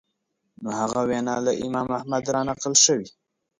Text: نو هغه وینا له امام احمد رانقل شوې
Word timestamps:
نو 0.63 0.69
هغه 0.79 0.99
وینا 1.09 1.35
له 1.45 1.51
امام 1.65 1.87
احمد 1.97 2.23
رانقل 2.35 2.73
شوې 2.85 3.07